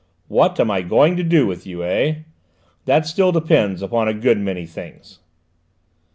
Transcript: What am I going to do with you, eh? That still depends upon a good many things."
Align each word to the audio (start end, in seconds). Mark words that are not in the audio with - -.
What 0.27 0.59
am 0.59 0.71
I 0.71 0.81
going 0.81 1.15
to 1.17 1.21
do 1.23 1.45
with 1.45 1.67
you, 1.67 1.83
eh? 1.83 2.23
That 2.85 3.05
still 3.05 3.31
depends 3.31 3.83
upon 3.83 4.07
a 4.07 4.15
good 4.15 4.39
many 4.39 4.65
things." 4.65 5.19